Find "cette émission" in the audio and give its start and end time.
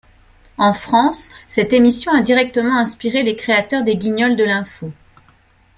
1.47-2.11